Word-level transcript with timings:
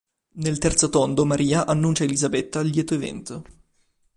Nel 0.39 0.57
terzo 0.57 0.89
tondo 0.89 1.25
Maria 1.27 1.67
annuncia 1.67 2.01
a 2.01 2.05
Elisabetta 2.07 2.59
il 2.61 2.69
lieto 2.71 2.95
evento. 2.95 3.43